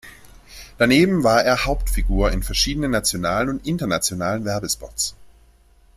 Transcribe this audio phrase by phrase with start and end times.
[0.79, 5.13] Daneben war er Hauptfigur in verschiedenen nationalen und internationalen Werbespots.